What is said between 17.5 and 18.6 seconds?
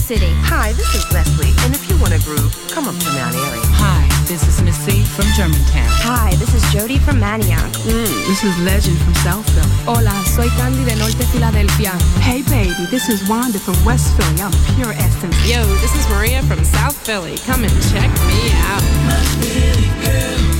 and check me